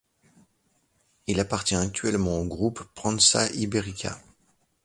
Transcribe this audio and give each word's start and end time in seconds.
Il 1.27 1.39
appartient 1.39 1.75
actuellement 1.75 2.39
au 2.39 2.45
groupe 2.45 2.81
Prensa 2.95 3.47
Ibérica. 3.51 4.19